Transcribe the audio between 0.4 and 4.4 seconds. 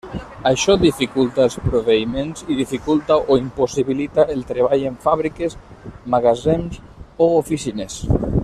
Això dificulta els proveïments i dificulta o impossibilita